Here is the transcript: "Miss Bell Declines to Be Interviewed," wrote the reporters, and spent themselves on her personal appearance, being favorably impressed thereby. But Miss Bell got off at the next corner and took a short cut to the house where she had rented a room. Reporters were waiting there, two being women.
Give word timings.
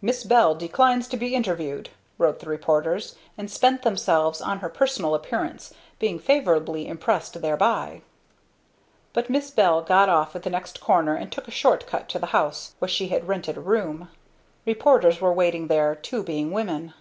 "Miss 0.00 0.22
Bell 0.22 0.54
Declines 0.54 1.08
to 1.08 1.16
Be 1.16 1.34
Interviewed," 1.34 1.90
wrote 2.16 2.38
the 2.38 2.46
reporters, 2.48 3.16
and 3.36 3.50
spent 3.50 3.82
themselves 3.82 4.40
on 4.40 4.60
her 4.60 4.68
personal 4.68 5.16
appearance, 5.16 5.74
being 5.98 6.20
favorably 6.20 6.86
impressed 6.86 7.42
thereby. 7.42 8.02
But 9.12 9.28
Miss 9.28 9.50
Bell 9.50 9.82
got 9.82 10.08
off 10.08 10.36
at 10.36 10.44
the 10.44 10.48
next 10.50 10.80
corner 10.80 11.16
and 11.16 11.32
took 11.32 11.48
a 11.48 11.50
short 11.50 11.88
cut 11.88 12.08
to 12.10 12.20
the 12.20 12.26
house 12.26 12.76
where 12.78 12.88
she 12.88 13.08
had 13.08 13.26
rented 13.26 13.56
a 13.56 13.60
room. 13.60 14.08
Reporters 14.64 15.20
were 15.20 15.32
waiting 15.32 15.66
there, 15.66 15.96
two 15.96 16.22
being 16.22 16.52
women. 16.52 16.94